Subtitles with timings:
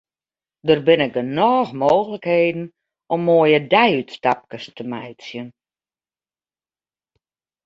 [0.67, 2.63] Der binne genôch mooglikheden
[3.13, 5.47] om moaie deiútstapkes te meitsjen.